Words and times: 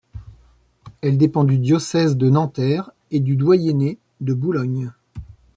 Elle 1.01 1.19
dépend 1.19 1.43
du 1.43 1.59
diocèse 1.59 2.17
de 2.17 2.27
Nanterre 2.27 2.89
et 3.11 3.19
du 3.19 3.35
doyenné 3.35 3.99
de 4.19 4.33
Boulogne. 4.33 4.91